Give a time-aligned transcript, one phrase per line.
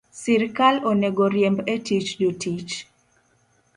[0.19, 2.75] Sirkal onego riemb e tich jotich